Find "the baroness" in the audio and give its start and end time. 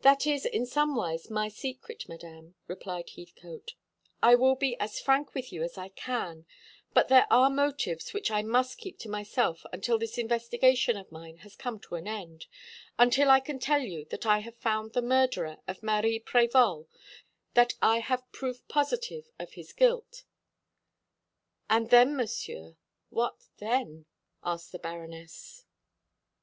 24.72-25.66